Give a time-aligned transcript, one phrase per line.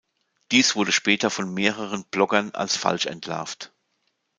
[0.51, 3.71] Dies wurde später von mehreren Bloggern als falsch entlarvt.